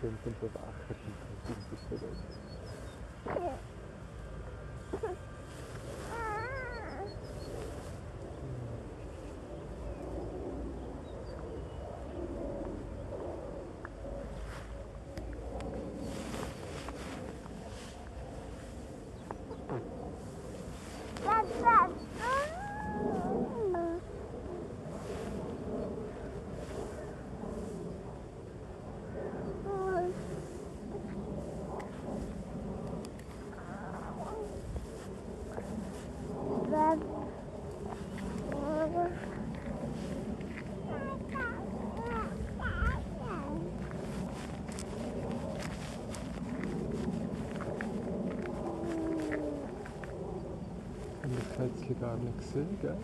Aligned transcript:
schön 0.00 0.18
sind 0.24 0.42
das 0.42 0.56
Achertitel. 0.56 1.38
kann 51.56 51.70
jetzt 51.74 52.00
gar 52.00 52.16
nicht 52.16 52.38
gesehen, 52.38 52.78
gell? 52.82 52.96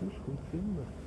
Das 0.00 0.12
ist 0.12 0.24
gut 0.24 0.38
finden. 0.50 1.03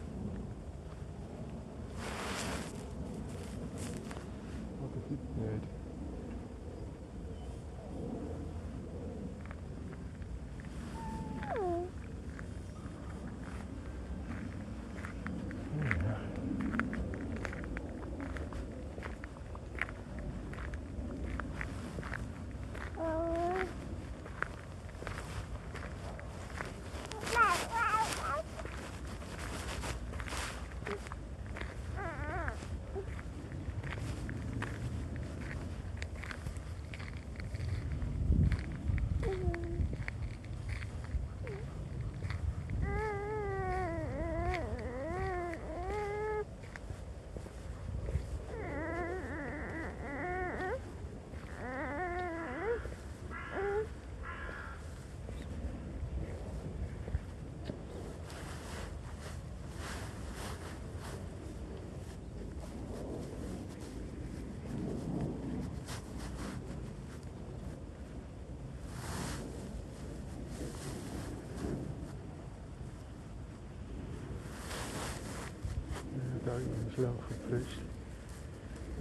Schlaf 76.98 77.14
frisch. 77.48 77.78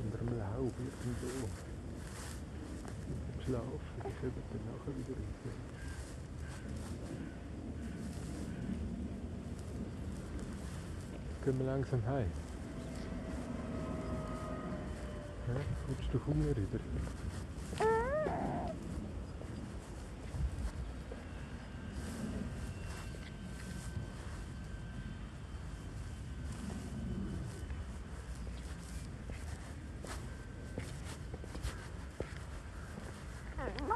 Unter 0.04 0.18
dem 0.18 0.38
Laub 0.38 0.74
irgendwo. 1.00 1.48
Im 3.08 3.40
Schlaf. 3.42 3.62
Ich 4.00 4.04
eben 4.04 4.42
dann 4.52 4.64
nachher 4.66 4.92
wieder 4.98 5.14
raus. 5.16 5.40
Gehen 11.42 11.58
wir 11.58 11.66
langsam 11.66 12.06
heim. 12.06 12.30
Ja, 15.48 15.54
willst 15.86 16.12
du 16.12 16.20
Hunger 16.26 16.50
wieder? 16.50 16.80
No. 33.74 33.95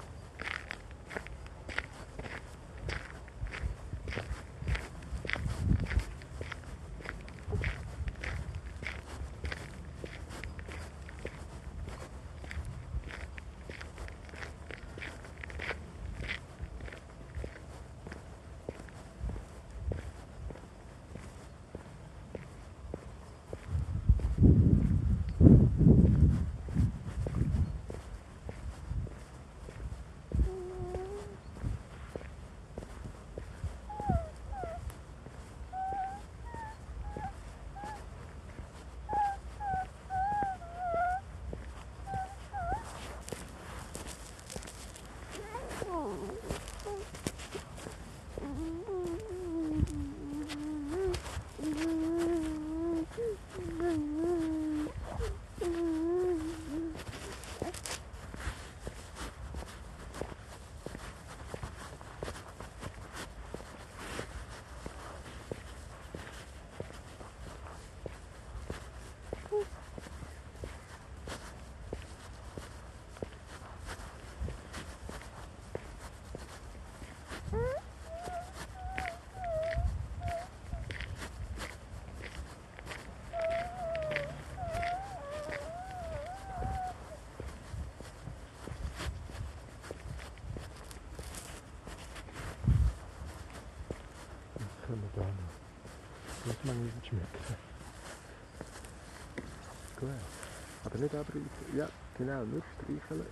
Aber 100.83 100.97
nicht 100.97 101.15
abreißen. 101.15 101.49
Ja, 101.75 101.89
genau, 102.17 102.45
nur 102.45 102.61
streicheln. 102.75 103.25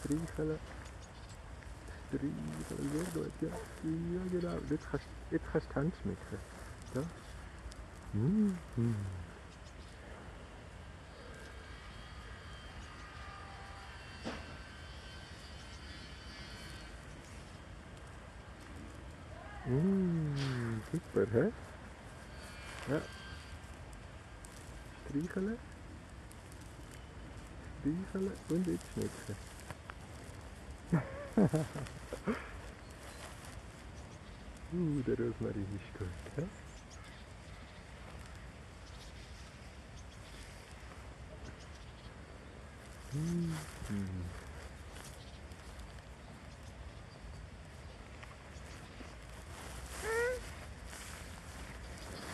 Streicheln. 0.00 0.58
Streicheln, 2.08 3.06
gut, 3.14 3.32
ja. 3.40 3.48
Ja, 3.48 4.22
genau. 4.30 4.58
Jetzt 4.68 4.90
kannst, 4.90 5.06
du 5.30 5.38
die 5.38 5.74
Hand 5.74 5.94
schmecken. 6.02 6.38
Ja. 6.94 7.02
Mm 8.12 8.58
-hmm. 8.76 8.94
Mmh, 19.64 20.80
super, 20.90 21.26
hä? 21.32 21.52
Ja. 22.92 23.00
Streicheln. 25.08 25.58
Streicheln 27.80 28.32
und 28.50 28.66
jetzt 28.66 28.84
schmecken. 28.92 29.36
uh, 34.74 35.02
der 35.06 35.16
Rosmarin 35.16 35.66
ist 35.74 35.98
gut, 35.98 36.08
ja 36.36 36.42
gut. 43.88 44.41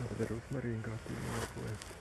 Aber 0.00 0.14
der 0.18 0.28
Rosmarin 0.28 0.82
geht 0.82 0.92
immer 1.08 1.36
noch 1.40 1.54
gut. 1.54 2.00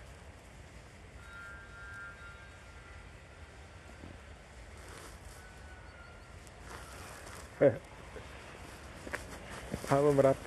Hauen 9.92 10.16
wir 10.16 10.26
ab. 10.26 10.38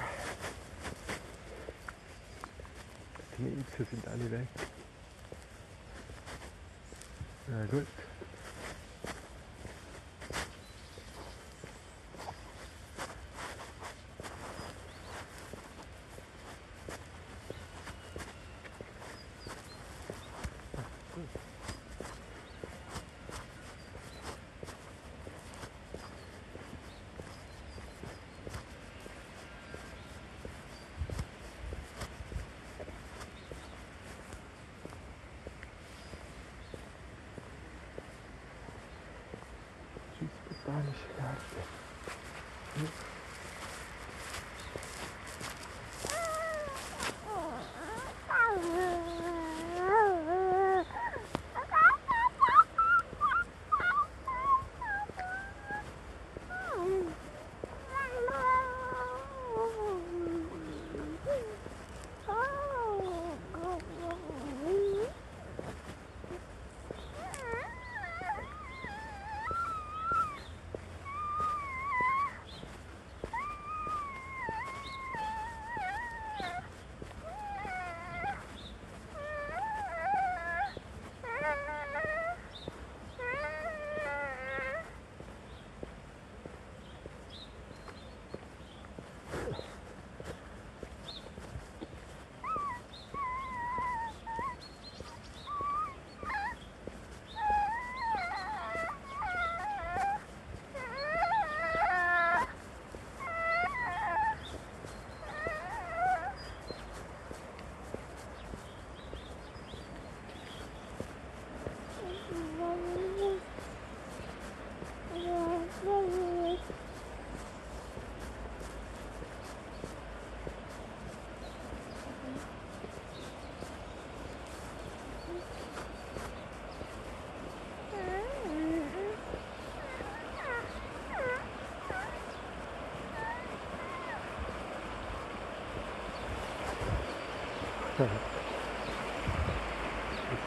Die 3.36 3.42
Minzen 3.42 3.86
sind 3.90 4.08
alle 4.08 4.30
weg. 4.30 4.48
Ja 7.48 7.66
gut. 7.66 7.86
aynı 40.76 40.92
şey. 42.84 42.86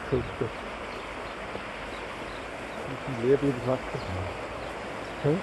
से 0.06 0.16
उसको 0.16 0.48
ले 3.08 3.36
भी 3.36 3.52
भागते 3.60 3.98
हैं 3.98 5.36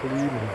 क्लीन 0.00 0.36
है 0.38 0.50